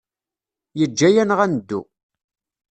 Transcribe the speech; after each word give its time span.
Yeǧǧa-aneɣ 0.79 1.39
ad 1.45 1.49
neddu. 1.51 1.81